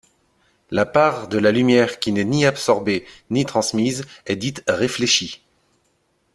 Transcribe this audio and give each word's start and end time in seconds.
La 0.71 0.87
part 0.87 1.27
de 1.27 1.37
la 1.37 1.51
lumière 1.51 1.99
qui 1.99 2.11
n'est 2.11 2.25
ni 2.25 2.43
absorbée, 2.43 3.05
ni 3.29 3.45
transmise 3.45 4.03
est 4.25 4.35
dite 4.35 4.63
réfléchie. 4.67 5.45